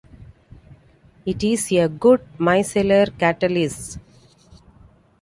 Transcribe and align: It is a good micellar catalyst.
It 1.27 1.43
is 1.43 1.71
a 1.71 1.87
good 1.87 2.21
micellar 2.39 3.15
catalyst. 3.19 3.99